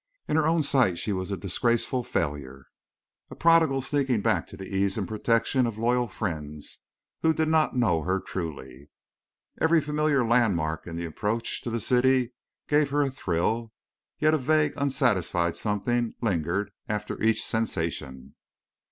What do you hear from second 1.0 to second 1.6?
was a